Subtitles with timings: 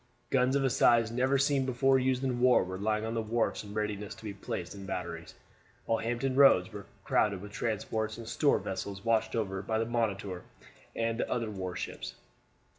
[0.31, 3.75] Guns of a size never before used in war were lying on the wharfs in
[3.75, 5.35] readiness to be placed in batteries,
[5.85, 10.41] while Hampton Roads were crowded with transports and store vessels watched over by the Monitor
[10.95, 12.15] and the other war ships.